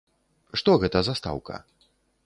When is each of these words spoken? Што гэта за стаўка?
Што 0.61 0.71
гэта 0.85 0.97
за 1.09 1.13
стаўка? 1.21 1.55